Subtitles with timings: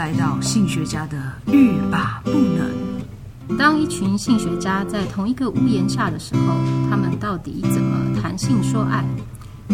[0.00, 1.18] 来到性学家的
[1.52, 3.58] 欲罢不能。
[3.58, 6.54] 当一群性学家在同一个屋檐下的时候，
[6.88, 9.04] 他们到底怎么谈性说爱？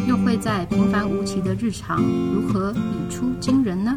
[0.09, 2.03] 又会在平凡无奇的日常
[2.35, 3.95] 如何语出惊人呢？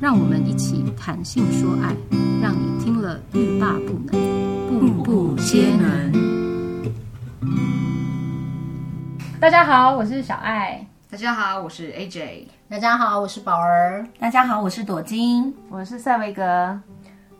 [0.00, 1.96] 让我们一起谈性说爱，
[2.40, 4.38] 让你听了欲罢不能，
[4.68, 6.12] 步步皆能。
[9.40, 10.86] 大家好，我是小爱。
[11.08, 12.48] 大家好，我是 AJ。
[12.68, 14.04] 大家好，我是宝儿。
[14.18, 15.54] 大家好，我是朵金。
[15.70, 16.78] 我是赛维格。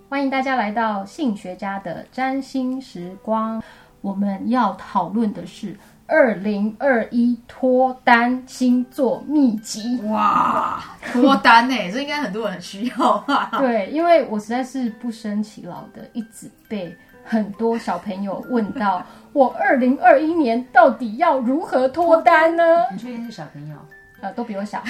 [0.09, 3.61] 欢迎大家来到性学家的占星时光。
[4.01, 10.01] 我们要讨论的是二零二一脱单星座秘籍。
[10.03, 10.81] 哇，
[11.13, 11.75] 脱单呢？
[11.91, 13.51] 这应该很多人需要吧？
[13.59, 19.05] 对，因为我实在是不胜其扰的，一直被很多小朋友问到，
[19.35, 22.65] 我二零二一年到底要如何脱单呢？
[22.93, 23.77] 你确定是小朋友？
[24.23, 24.83] 呃，都比我小。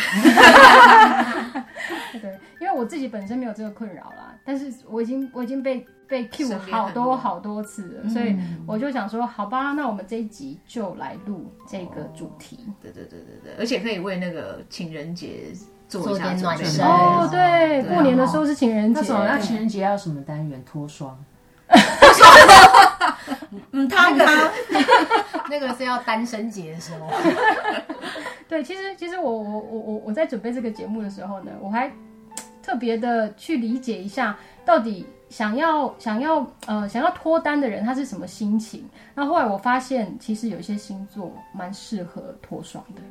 [2.13, 12.61] 对，因为我自己本身没有这个困扰啦，但是我已经我已经被被 cue 好多好多次了，所以我就想说，好吧，那我们这一集就来录这个主题。
[12.81, 15.53] 对对对对对，而且可以为那个情人节
[15.89, 17.27] 做一下暖身哦。
[17.29, 20.63] 对，过年的时候是情人节，那情人节要什么单元？
[20.65, 21.19] 脱双。
[23.73, 24.51] 嗯，他他
[25.51, 27.11] 那个是要单身节的时候。
[28.49, 31.91] 对，其实其实我我我我我在准备这个节目的时候呢，我还
[32.63, 38.89] 特别的去理解一下，到底想要想要呃想要脱单的人他是什么心情。
[39.15, 43.03] 那后，后来我发现，其实有一些星座蛮适合脱双的。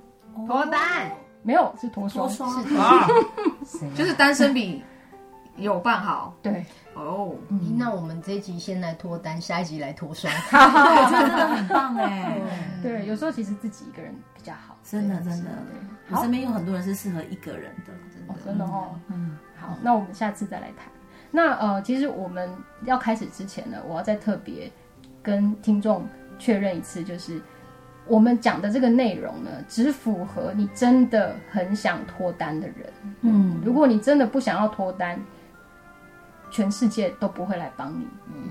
[0.48, 1.12] 脱单
[1.44, 3.08] 没有是脱双，脱双是啊，
[3.96, 4.82] 就是单身比
[5.56, 6.36] 有办好。
[6.42, 6.66] 对。
[6.94, 12.40] 哦、oh, 嗯，那我们这一集先来脱单，下一集来脱双，这 真的很棒哎。
[12.82, 15.52] 对，有时候其实自己一个人比较好，真的真的。
[16.10, 18.96] 我身边有很多人是适合一个人的，真的，哦、真的哦。
[19.10, 20.88] 嗯，好，那我们下次再来谈。
[21.32, 22.50] 那呃，其实我们
[22.86, 24.72] 要开始之前呢，我要再特别
[25.22, 26.08] 跟听众
[26.40, 27.42] 确认一次，就是
[28.08, 32.94] 我们讲的这个内容呢，只符合你真的很想脱单的人。
[33.20, 35.20] 嗯，如果你真的不想要脱单。
[36.56, 38.08] 全世界都不会来帮你。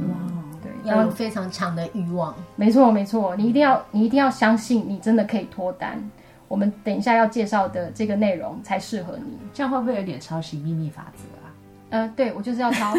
[0.09, 0.15] 哇，
[0.63, 2.35] 对，要有非常强的欲望。
[2.55, 5.99] 没错，没错，你一定要，你一定要相信，你真的可以脱单。
[6.47, 9.39] 我们等一下要介绍的这个内容才适合你。
[9.55, 11.49] 这样会不会有点抄袭秘密法则啊？
[11.89, 12.93] 呃，对，我就是要抄。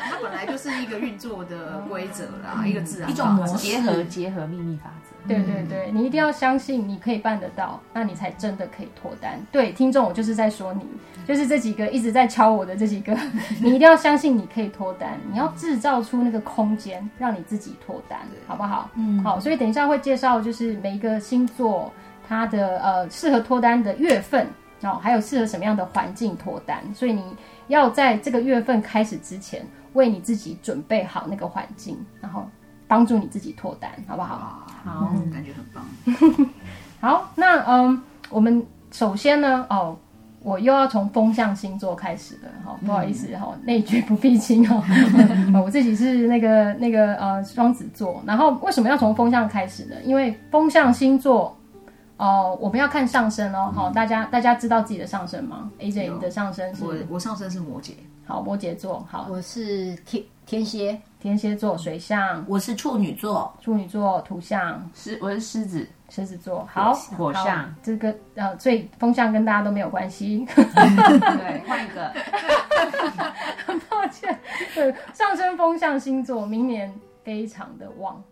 [0.00, 5.16] 它本来就是一个运作的规则啦，嗯、一个自然一种模式结合结合秘密法则。
[5.26, 9.38] 对对对，你一定要相信你可以办得到，那你才真的可以脱单。
[9.52, 10.82] 对，听众，我就是在说你，
[11.26, 13.14] 就是这几个一直在敲我的这几个，
[13.60, 18.90] 你一定要相信你可以脱单，你要制造出那个空间，让你自己脱单，好不好？
[18.94, 19.38] 嗯，好。
[19.38, 21.92] 所以等一下会介绍，就是每一个星座
[22.26, 24.46] 它的呃适合脱单的月份
[24.82, 26.82] 哦，还有适合什么样的环境脱单。
[26.94, 27.22] 所以你
[27.68, 32.46] 要在这个月份开始之前，为你自己准备好那个环境，然后。
[32.90, 34.66] 帮助你自己脱单，好不好？
[34.82, 36.50] 好，嗯、感觉很棒。
[37.02, 39.94] 好，那嗯，我们首先呢，哦，
[40.40, 44.82] 我又要从风象星座开始了，哈、哦，不好意思，哈、嗯，内举不避亲 哦。
[45.62, 49.96] 我自己是那个那个呃双子座，然后为什么要从风象开始呢？
[50.02, 51.54] 因为风象星座，
[52.18, 56.84] 哦、呃，我们要看上升哦，好、嗯，大家大家知道自己的上升吗？AJ，你的上升是？
[56.84, 57.92] 我我上升是摩羯，
[58.26, 61.00] 好，摩羯座，好，我是天天蝎。
[61.20, 72.14] 天蝎座水象，我是处女座，处女座土象，是我是狮子，狮子座，好，火象，这个呃，所以风象跟大家都没有关系， 对，换一个，
[73.66, 74.38] 很 抱歉，
[74.76, 78.22] 对，上升风象星座明年非常的旺。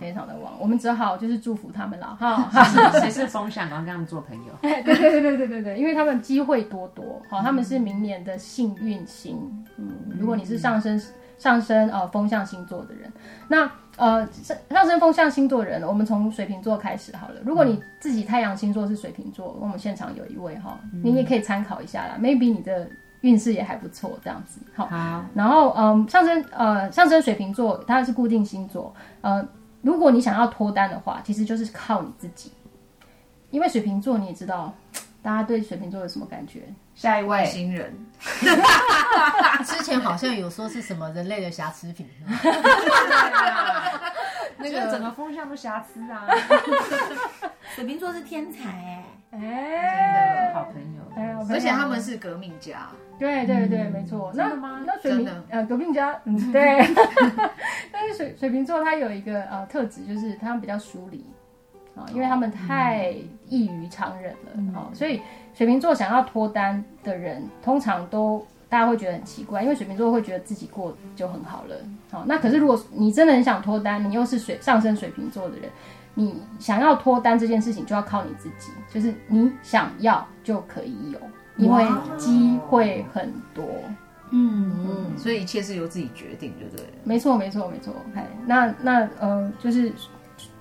[0.00, 2.48] 非常的旺，我们只好就是祝福他们了哈。
[3.00, 4.52] 谁是风向，然后跟他们做朋友。
[4.62, 9.38] 对对对对对对对，因为他们机会多多，好，他们是明年的幸运星。
[9.76, 11.00] 嗯，如果你是上升
[11.36, 13.12] 上升呃风象星座的人，
[13.48, 17.34] 那呃上上升风象星座的人，我们从水瓶座开始好了。
[17.44, 22.16] 如果你自己太阳星座是水瓶座，我们现场有一位哈，你也可以参考一下啦。
[22.18, 22.88] Maybe 你的
[23.20, 24.60] 运势也还不错，这样子。
[24.74, 24.88] 好，
[25.34, 29.46] 然后嗯上升呃上升水瓶座，它是固定星座，呃。
[29.82, 32.52] 如果你想要脱单的话，其实就是靠你自己，
[33.50, 34.74] 因为水瓶座你也知道，
[35.22, 36.62] 大家对水瓶座有什么感觉？
[36.94, 37.44] 下一位。
[37.46, 37.94] 新人，
[39.64, 42.06] 之前好像有说是什么人类的瑕疵品，
[44.58, 46.26] 那个整个风向都瑕疵啊。
[47.74, 50.19] 水瓶座是天才哎，哎，真的
[50.60, 52.88] 好朋友，而且他们是革命家。
[53.18, 54.32] 对对对，没错。
[54.34, 54.82] 真的吗？
[54.86, 56.78] 那水瓶呃革命家，嗯 对。
[57.92, 61.22] 但是水水瓶座他有一个呃特质，就是他们比较疏离，
[61.94, 63.14] 啊，因为他们太
[63.48, 65.20] 异于常人了啊，所以
[65.52, 71.76] 水瓶座想要脱单的人，通常都大家会觉得很奇怪，因为水瓶座会觉得自己过就很好了。
[72.10, 75.68] 好，那可是如果你真的很想脱单，你又是水上升水瓶座的人，
[76.20, 81.18] 你想要脱单这件事情就要靠你自己，就是你想要就可以有，
[81.56, 81.86] 因为
[82.18, 83.64] 机会很多。
[84.32, 86.86] 嗯嗯，所以一切是由自己决定，对不对？
[87.04, 87.92] 没错，没错，没错。
[88.14, 89.90] 哎，那那呃，就是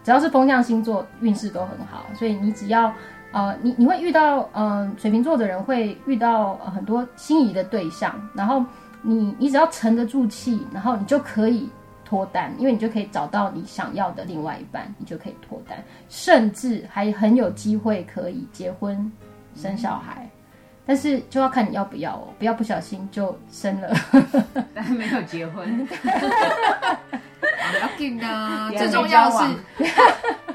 [0.03, 2.05] 只要是风象星座，运势都很好。
[2.15, 2.91] 所以你只要
[3.31, 8.65] 呃，你你会遇到呃，水瓶座的人会遇到、呃、很多心仪的对象，然后
[9.03, 11.69] 你你只要沉得住气，然后你就可以
[12.09, 15.77] 脱单，因为你就可以找到你想要的另外一半，你就可以脱单，
[16.09, 19.11] 甚至还很有机会可以结婚
[19.55, 20.23] 生小孩。
[20.23, 20.29] 嗯
[20.89, 23.95] 但是就要看你要不要哦，不要不小心就生了，
[24.73, 25.85] 但没有结婚。
[25.85, 25.93] 不
[27.79, 29.45] 要紧啊， 最重要是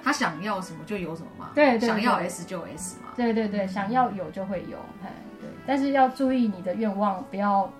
[0.02, 1.50] 他想要什么就有什么嘛。
[1.54, 3.10] 对，对，对，想要 S 就 S 嘛。
[3.14, 5.48] 对对对，想要有就会有，对。
[5.64, 7.70] 但是要注意你的愿望不要，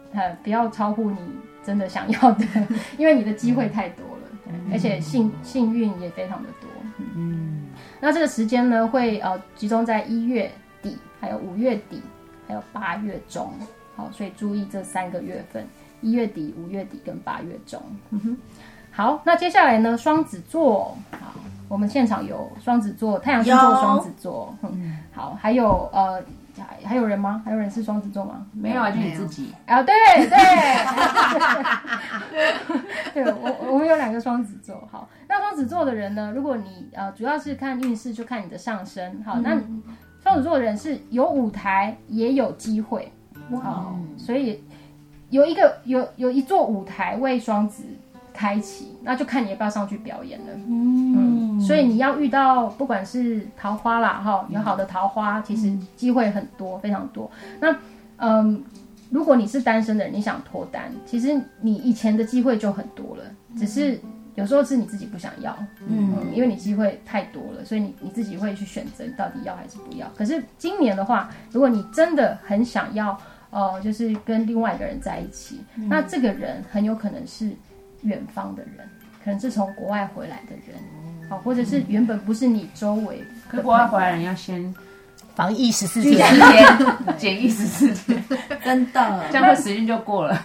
[0.45, 1.19] 不要超乎你
[1.65, 2.45] 真的想要的，
[2.99, 6.69] 因为你的机会太多了，而且幸幸运也非常的多。
[7.17, 7.67] 嗯，
[8.01, 10.51] 那这个时间呢，会呃集中在一月
[10.83, 12.03] 底，还有五月底。
[12.47, 13.51] 还有八月中，
[13.97, 15.67] 好，所以注意这三个月份：
[16.03, 17.81] 一月底、五月底跟八月中。
[18.11, 18.37] 嗯哼，
[18.91, 19.97] 好，那接下来呢？
[19.97, 21.33] 双子座，好，
[21.69, 24.55] 我们现场有双子座，太阳星座双子座。
[24.61, 26.23] 嗯，好，还有呃，
[26.85, 27.43] 还有人吗？
[27.45, 28.47] 还有人是双子座吗？
[28.53, 29.83] 没有啊，就你自己啊？
[29.83, 29.95] 对
[30.29, 30.37] 对，
[33.25, 34.87] 对我我们有两个双子座。
[34.91, 36.33] 好，那双子座的人呢？
[36.35, 39.23] 如果你呃主要是看运势，就看你的上升。
[39.25, 39.61] 好，那。
[40.23, 43.13] 双子座的人是有舞台也有机会，
[43.51, 44.01] 哇、哦！
[44.17, 44.65] 所以
[45.29, 47.85] 有一个有有一座舞台为双子
[48.35, 50.47] 开启，那就看你要不要上去表演了。
[50.69, 57.31] 嗯，嗯，所以你要遇到不管是桃花啦，哈、哦，有好的桃花，其实机会很多，非常多。
[57.61, 57.75] 那
[58.17, 58.63] 嗯，
[59.09, 63.23] 如果你是单身的人，你想脱单，其实你以前的机会就很多了，
[63.57, 63.99] 只是。
[64.37, 65.57] 有时候是你自己不想要，
[65.87, 70.11] 嗯，因为你机会太多了，所以你你自己会去选择你到底要还是不要。
[70.17, 73.17] 可是今年的话，如果你真的很想要，
[73.51, 77.53] 呃，就是跟另外一个人在一起，嗯，那这个人很有可能是
[78.05, 78.89] 远方的人，
[79.25, 80.79] 可能是从国外回来的人，
[81.29, 84.75] 好，或者是原本不是你周围，可国外回来人要先。
[85.35, 86.25] 防疫十四天，
[87.19, 88.25] 检疫十四天，
[88.63, 90.45] 真的，这样的时间就过了。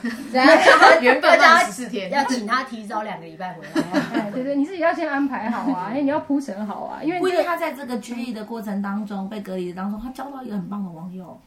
[0.99, 3.99] 原本要十四天， 要请他提早两个礼拜回来。
[4.13, 11.39] 哎，对对，你自己要先安排好啊， 哎，你要铺陈好啊，因为因为他在这个居离的过程当中，被隔离的当中，他交到一个很棒的网友。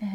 [0.00, 0.08] 哎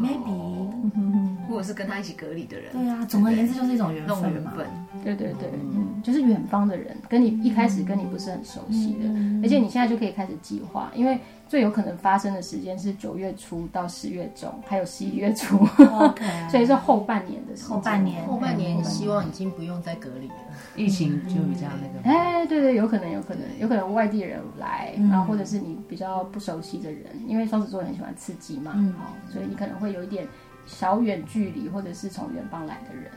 [0.00, 2.72] ，maybe，或者是跟他一起隔离的人。
[2.72, 4.28] 对啊，总而言之就是一种缘分嘛。
[4.28, 4.66] 缘分，
[5.04, 9.08] 对对对，嗯，就是远方的人，跟你一开始跟你不是很熟悉的，
[9.42, 11.18] 而且你现在就可以开始计划，因为。
[11.46, 15.58] 最有可能发生的时间是九月初到十月中，还有十一月初
[16.50, 17.76] 所以是后半年的时候。
[17.76, 20.34] 后半年，后半年希望已经不用再隔离了，
[20.74, 22.08] 疫情就比较那个。
[22.08, 30.26] 哎，对对，有可能，有可能，有可能外地人来，然后或者是你比较不熟悉的人，因为双子座很喜欢刺激嘛，好，所以你可能会有一点
[30.66, 33.10] 小远距离，或者是从远方来的人，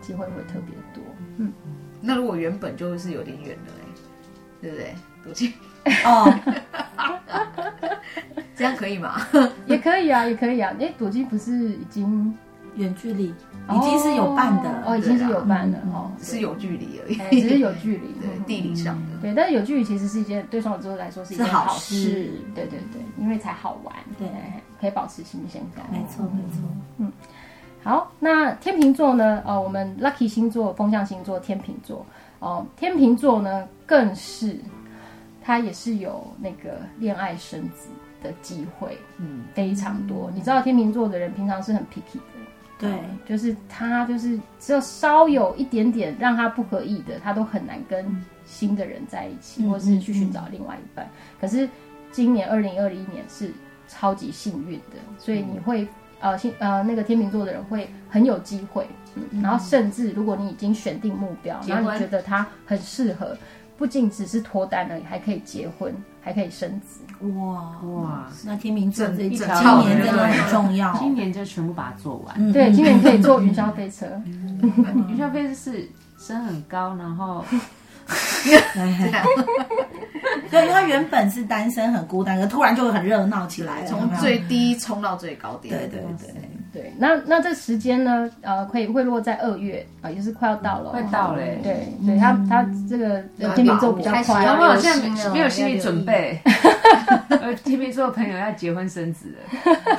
[0.00, 1.02] 机会会特别多。
[1.36, 1.52] 嗯，
[2.00, 3.84] 那如果原本就是有点远的嘞，
[4.62, 4.94] 对不对？
[5.24, 5.52] 多近？
[6.04, 6.32] 哦，
[8.58, 9.14] 这样可以吗？
[9.66, 10.74] 也可以啊，也可以啊。
[10.80, 12.36] 哎，朵姬不是已经
[12.74, 19.16] 远距离，已经是有伴的哦，已经是有伴的哦，只是有距离而已，只是有距离， 对，地理上的。
[19.22, 24.28] 对，但是有距离其实是一件对双子座来说是一件好事，对对对，因为才好玩，对，
[24.80, 25.86] 可以保持新鲜感。
[25.92, 26.60] 没错没错，
[26.98, 27.12] 嗯。
[27.84, 29.40] 好，那天秤座呢？
[29.46, 32.04] 哦，我们 lucky 星座、风象星座天秤座
[32.40, 34.58] 哦，天秤座呢更是。
[35.40, 37.88] 它也是有那个恋爱生子
[38.22, 40.30] 的机会，嗯，非常多。
[40.34, 42.20] 你知道天秤座的人平常是很 picky 的，
[42.78, 51.08] 对，就是他就是只有稍有一点点让他不合意的，他都很难跟新的人在一起，或是去寻找另外一半。
[51.40, 51.68] 可是
[52.10, 53.52] 今年二零二一年是
[53.86, 55.86] 超级幸运的，所以你会
[56.20, 63.36] 呃，幸呃那个天秤座的人会很有机会，嗯，然后甚至如果你已经选定目标，然后你觉得他很适合。
[63.78, 67.00] 不仅只是脱单而已，还可以结婚，还可以生子。
[67.36, 68.28] 哇哇！
[68.44, 72.34] 那天秤座这一今年真的很重要，今年就全部把它做完。
[72.36, 74.06] 嗯、对，今年可以坐 云霄飞车。
[74.26, 77.44] 云霄飞车是升很高，然后
[80.50, 85.76] 对，因为他原本是单身很孤单，可突然就会很热闹起来，从最低冲到最高点。
[85.76, 86.34] 对对对。
[86.70, 91.38] 对，那那这时间呢，呃，可以会落在二月啊，也是快要到了，快到了。
[91.62, 93.22] 对，对他他这个
[93.54, 96.38] 天秤座比较快，有没有现在没有心理准备？
[97.30, 99.38] 呃，天秤座的朋友要结婚生子了，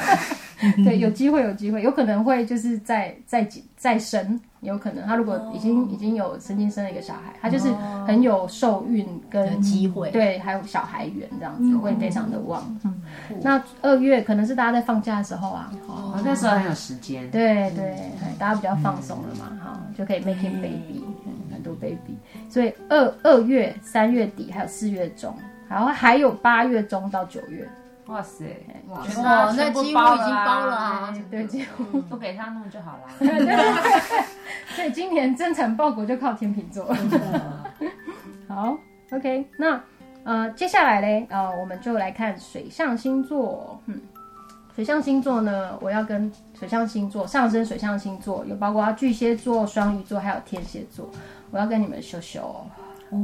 [0.83, 3.47] 对，有机会有机会，有可能会就是再再
[3.77, 4.39] 再生。
[4.61, 5.89] 有可能，他如果已经、oh.
[5.89, 7.71] 已经有曾经生了一个小孩，他就是
[8.05, 12.61] 很有受孕跟机会，对，还有小孩缘这样子，会非常的旺。
[12.83, 13.01] 嗯，
[13.41, 21.05] 那二月可能是大家在放假的时候啊，哦，那时候很有时间，对对，大家比较放松了嘛，哈，就可以 making baby，
[21.53, 22.17] 很多 baby，
[22.49, 25.33] 所以二二月、三月底还有四月中，
[25.69, 27.65] 然后还有八月中到九月。
[28.09, 28.65] 哇塞！
[28.87, 29.21] 哇塞，
[29.55, 30.15] 那几乎已经包
[30.65, 31.13] 了啊！
[31.29, 33.03] 对，几乎不给他弄就好了。
[34.75, 36.91] 所以今年增产报国就靠天秤座。
[38.47, 38.75] 好
[39.11, 39.79] ，OK，那
[40.23, 43.79] 呃，接下来呢，呃，我们就来看水象星座。
[43.85, 44.01] 嗯，
[44.75, 51.07] 水象星座呢，我要跟水象星座上升水象星座有包括巨蟹座、双鱼座还有天蝎座，
[51.51, 52.41] 我要跟你们秀秀。
[53.11, 53.17] 哦，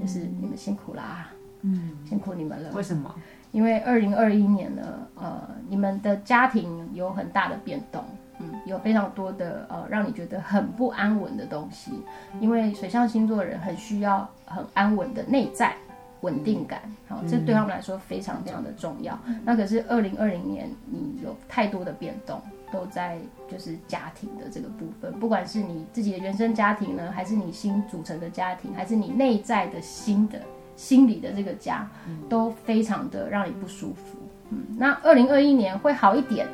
[0.00, 1.28] 就是你们辛苦啦，
[1.62, 2.70] 嗯，辛苦你们了。
[2.74, 3.12] 为什么？
[3.52, 4.82] 因为二零二一年呢，
[5.14, 8.04] 呃，你们的家庭有很大的变动，
[8.38, 11.92] 嗯，有非常多的呃，让你觉得很不安稳的东西。
[12.40, 15.74] 因为水象星座的人很需要很安稳的内在
[16.20, 19.18] 稳定感，好，这对他们来说非常非常的重要。
[19.26, 22.40] 嗯、那可是二零二零年，你有太多的变动，
[22.70, 30.38] 都在就是家庭的这个部分，不管是你自己的原生家庭呢，还是你新组成的家庭，还是你内在的新的。
[30.78, 31.84] 心里的这个家
[32.28, 34.16] 都非常的让你不舒服。
[34.50, 36.46] 嗯，那二零二一年会好一点，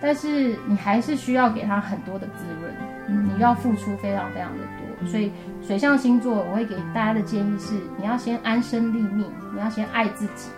[0.00, 2.74] 但是你还是需要给他很多的滋润，
[3.08, 5.06] 嗯，你要付出非常非常的多。
[5.06, 5.30] 所以
[5.62, 10.48] 水象星座，我会给大家的建议是：你要先安身立命，你要先爱自己。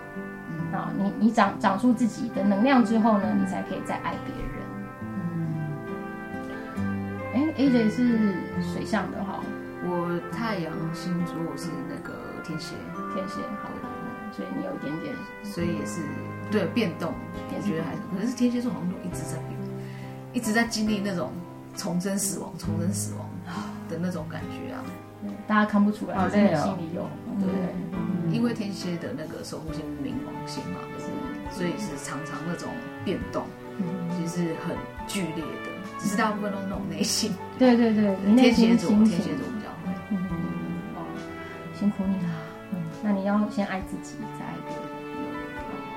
[0.72, 4.54] 啊，你你长长出自己的能量之后呢，你才可以再爱别人。
[7.34, 9.40] 哎，AJ 是水象的哈，
[9.84, 12.14] 我太阳星座是那个。
[12.46, 12.74] 天蝎，
[13.14, 16.00] 天蝎，好的，所以你有一点点，所以也是
[16.50, 17.12] 对变动，
[17.48, 19.58] 我觉得还是，可能是天蝎座好像都一直在变，
[20.32, 21.32] 一直在经历那种
[21.76, 23.28] 重生死亡、重生死亡
[23.88, 24.84] 的那种感觉啊，
[25.48, 27.08] 大家看不出来，但是你心里有，
[27.40, 27.48] 对。
[27.48, 27.56] 对？
[28.32, 32.68] 因为天蝎的那个守护星冥王星嘛，是，所以是常常那种
[33.04, 33.46] 变动，
[34.10, 34.76] 其实是很
[35.06, 39.46] 剧烈的，只是大部分都是那种内心，对对对，天蝎座，天蝎座
[41.78, 42.32] 辛苦你了。
[43.02, 44.54] 那你要先爱自己，再爱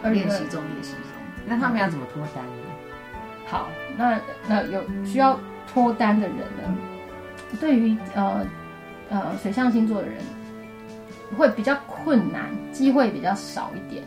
[0.02, 0.14] 别人。
[0.14, 1.02] 练习中，练习中。
[1.48, 2.52] 那他们要怎么脱单呢？
[3.48, 3.68] 好，
[3.98, 6.78] 那那有需要脱单的人呢？
[7.60, 8.46] 对于呃
[9.10, 10.22] 呃水象星座的人，
[11.36, 14.04] 会比较困难，机会比较少一点。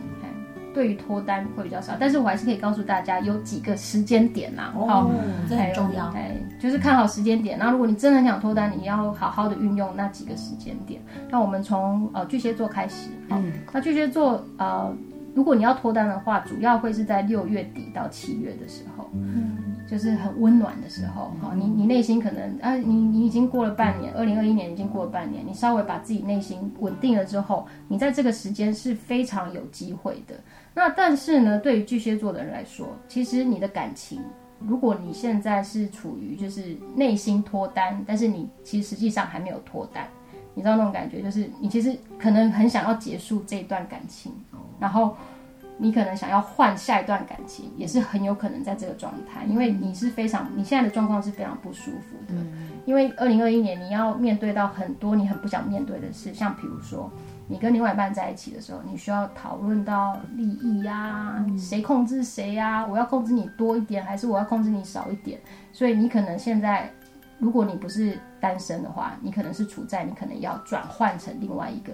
[0.73, 4.73] 对于脱单会比较少，但是我还是可以告诉大家有几个时间点啦。
[4.75, 5.11] 哦，
[5.47, 6.07] 这很重要。
[6.15, 7.57] 哎，就是看好时间点。
[7.59, 11.01] 那如果你真的很想脱单，你要好好的运用那几个时间点。
[11.29, 13.09] 那我们从呃巨蟹座开始。
[13.29, 13.51] 嗯。
[13.71, 14.91] 那巨蟹座呃，
[15.35, 19.09] 如果你要脱单的话，主要会是在六月底到七月的时候。
[19.13, 19.57] 嗯。
[19.85, 21.31] 就是很温暖的时候。
[21.41, 30.35] 哈，你你内心可能啊，你你已经过了半年，二零二一年已经过了半年，你稍微把自己内心稳定了之后，你在这个时间是非常有机会的。
[30.73, 34.21] 那但是呢，对于巨蟹座的人来说，其实你的感情，
[34.59, 40.07] 如果你现在是处于就是内心脱单，但是你其实实际上还没有脱单，
[40.55, 44.31] 你知道那种感觉，就是你其实可能很想要结束这一段感情，
[44.79, 45.15] 然后
[45.77, 52.39] 你可能想要换下一段感情，也是很有可能在这个状态，因为你是非常你现在的状况是非常不舒服的，
[52.85, 57.11] 因为二零二一年你要面对到很多你很不想面对的事，像比如说。
[57.45, 62.87] 你跟另外一半在一起的时候，你需要讨论到利益呀、啊，谁控制谁呀、啊？
[62.87, 65.37] 我要控制你多一点，还是我要控制你少一点？
[65.73, 66.89] 所以你可能现在，
[67.39, 71.93] 如果你不是单身的话，你可能是处在你可能要转换成另外一个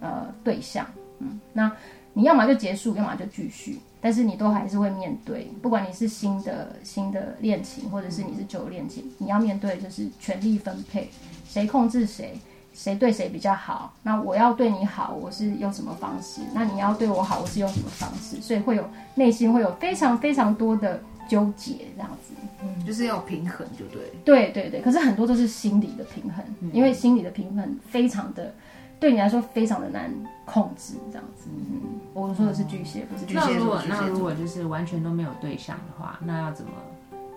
[0.00, 0.86] 呃对象，
[1.20, 1.72] 嗯，那
[2.14, 11.10] 你要么就结束，要么就继续，但是你都还是会面对，不管你是新的新的恋情，或者是你是旧恋情，你要面对就是权力分配，
[11.48, 12.38] 谁控制谁。
[12.74, 13.92] 谁对谁比较好？
[14.02, 16.40] 那我要对你好，我是用什么方式？
[16.54, 18.40] 那你要对我好，我是用什么方式？
[18.40, 24.10] 所以会有内心会有非常非常多的纠结，这样子，嗯，就是要平衡，就对。
[24.24, 28.54] 对对对，可是很多都是心理的平衡，嗯、因为心理的平衡非常的
[28.98, 30.10] 对你来说非常的难
[30.46, 31.50] 控制，这样子。
[31.50, 33.40] 嗯，我说的是巨蟹，不是巨蟹。
[33.40, 36.72] 那如果那如果就是完全都没有对象的话，那要怎么？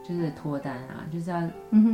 [0.08, 1.42] 就是脱单啊，就是要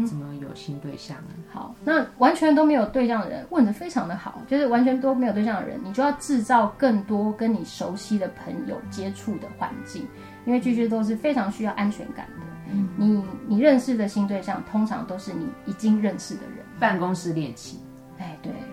[0.05, 1.15] 怎么有新对象
[1.49, 10.05] 好，那完全都没有对象的人问的非常的好，就是完全都没有对象的人，你就要制造更多跟你熟悉的朋友接触的环境，
[10.45, 12.73] 因为巨蟹座是非常需要安全感的。
[12.73, 17.79] 嗯，你你认识的新对象通常都是你已经认识的人，办公室恋情，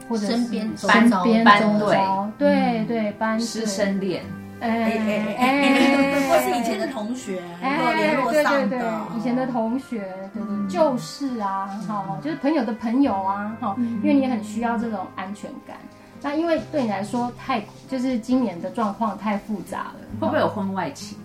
[0.09, 1.99] 或者身边身边班对，
[2.39, 4.23] 对对班师生恋。
[4.61, 15.77] 哎哎哎，或是以前的同学，哎，联络上的，以前的同学，对对，就是啊，好，就是朋友的朋友啊，哈，因为你很需要这种安全感。
[16.21, 21.17] 那因为对你来说太，就是今年的状况太复杂了，会不会有婚外情？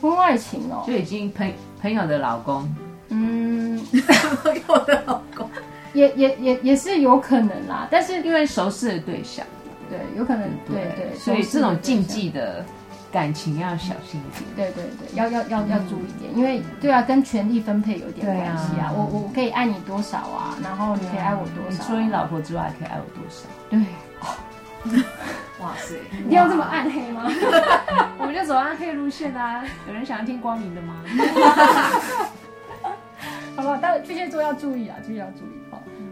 [0.00, 2.66] 婚外情哦，就已经朋朋友的老公，
[3.10, 3.78] 嗯，
[4.42, 5.19] 朋友的
[6.00, 9.44] 也也也也是有可能啦，但是因为熟识的对象。
[9.90, 12.64] 对，有可能，对对，所以这种禁忌的
[13.10, 14.44] 感情要小心一点。
[14.54, 18.92] 对对对，要要要要注意点，因为对啊，跟权力分配有点关系啊。
[18.96, 20.56] 我我可以爱你多少啊？
[20.62, 21.82] 然后你可以爱我多少？
[21.84, 23.48] 除了你老婆之外，还可以爱我多少？
[23.68, 23.80] 对，
[25.60, 27.28] 哇塞，一定要这么暗黑吗？
[28.16, 29.64] 我们就走暗黑路线啊！
[29.88, 31.02] 有人想要听光明的吗？
[33.56, 35.59] 好吧，但巨蟹座要注意啊，巨蟹要注意。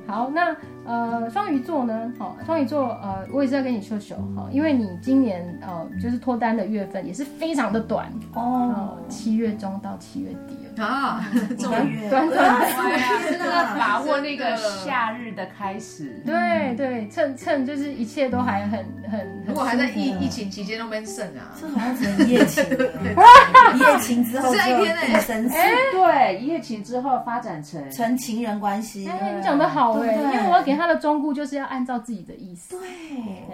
[0.09, 0.57] 好，那。
[0.89, 2.11] 呃，双鱼座呢？
[2.19, 11.29] 好，双鱼座，呃，我也是要跟你秀秀哈，因为你今年呃，就是脱单的月份也是非常的短哦，七月中到七月底啊，
[11.59, 30.78] 这么月短短的，真的把握那个夏日的开始，对对，趁趁就是一切都还很很，如果还在疫疫情期间都没剩啊，这好像成一夜情，一夜情之后是一天哎，哎，对，一夜情之后发展成成情人关系，哎，你讲的好哎，因为我要给。
[30.79, 32.89] 他的忠告就是要按照自己的意思，对，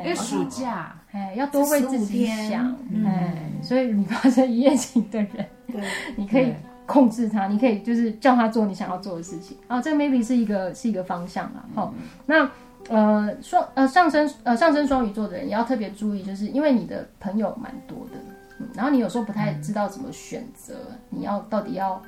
[0.03, 5.83] 因为暑假，哎，要多为自己想，哎，所以你发生一夜情的人，对，
[6.17, 6.53] 你可以
[6.87, 9.57] 控制他，你可以就是叫他做你想要做的事情。
[9.67, 11.65] 啊，这 maybe 是一个是一个方向啊。
[11.75, 11.95] 好，
[12.27, 12.49] 那
[12.89, 20.75] 呃双呃上升呃上升双鱼座的人也要特别注意，就是因为你的朋友蛮多的，然后你有时候不太知道怎么选择，
[21.09, 22.01] 你要到底要。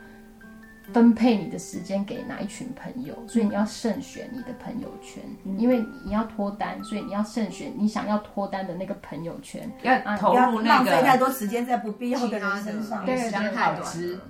[0.92, 13.84] 分配你的时间给哪一群朋友，所以你要慎选你的朋友圈，嗯、因为你要脱单，所以你要慎选你想要脱单的那个朋友圈，要投入那个浪费太多时间在不必要的人身上，对，时间太短，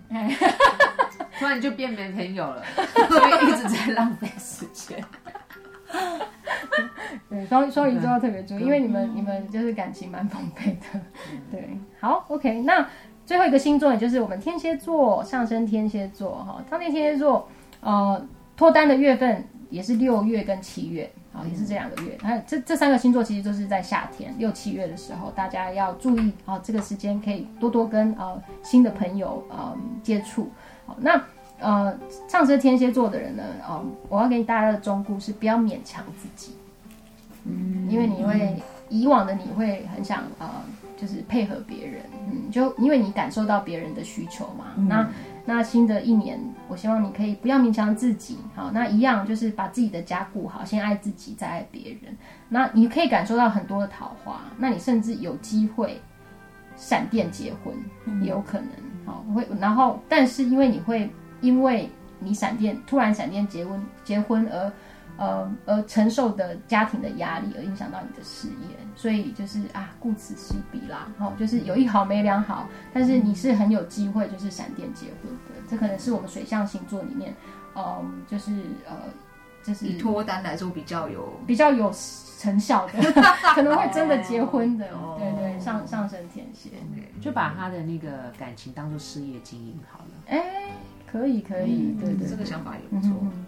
[1.39, 2.65] 突然就变没朋友了，
[3.11, 5.05] 因为一直在浪费时间。
[7.29, 11.01] 对，双双鱼座要特别注意，因为你们你们就是感情蛮丰沛的。
[11.51, 12.87] 对，好，OK，那。
[13.27, 16.65] 最后一个星座，也就是我们天蝎座，上升天蝎座哈。
[16.71, 17.49] 当天天蝎座，
[17.81, 18.25] 呃，
[18.57, 22.17] 脱单的月份也是六月跟七月，啊，也是这两个月。
[22.23, 30.49] 还有这这三个星座其实都是在夏天六七月的时候，大家要注意啊，这个时间可以多多跟呃新的朋友呃接触。
[30.87, 31.21] 好，那
[31.59, 36.53] 呃上升天蝎座的人呢，呃，我要给大家的忠告是不要勉强自己，
[37.45, 40.49] 嗯，因为你会以往的你会很想呃。
[40.99, 44.69] 就是配合别人，嗯，就因为你感受到别人的需求嘛。
[44.79, 45.07] 嗯、那
[45.45, 52.17] 那新的一年，我希望你可以不要勉强自己，好，那一样就是把自己的家顾好，先爱自己，再爱别人。
[52.49, 56.01] 那你可以感受到很多的桃花，那你甚至有机会
[56.79, 57.75] 闪电结婚，
[58.07, 58.69] 嗯、也有可能，
[59.05, 59.47] 好会。
[59.61, 61.11] 然后，但是因为你会
[61.43, 64.73] 因为你闪电突然闪电结婚结婚而。
[65.19, 77.35] 呃，而承受的家庭的压力，而影响到你的事业，所以就是啊，顾此失彼啦，哈、哦，就是有一好没两好，但是你是很有机会，就是闪电结婚的，这可能是我们水象星座里面，
[77.75, 78.53] 嗯、呃，就是
[78.87, 78.95] 呃，
[79.63, 81.91] 就是以脱单来说比较有比较有
[82.39, 83.13] 成效的，
[83.55, 86.71] 可能会真的结婚的，哦、对，对对，上上升天蝎，
[87.23, 90.73] 就把他的那个感情当做事业经营好了，哎，
[91.11, 93.17] 可以可以，嗯、对，对对，这个想法也不错。
[93.23, 93.47] 嗯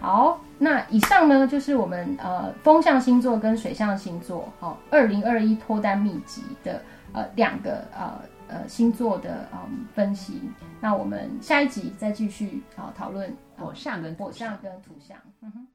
[0.00, 6.82] 好，那以上呢就是我们呃风象星座跟水象星座，好，二零二一脱单秘籍的
[7.12, 10.40] 呃两个呃呃星座的嗯分析。
[10.80, 15.16] 那我们下一集再继续啊讨论火象跟火象跟土象。
[15.40, 15.66] 嗯哼。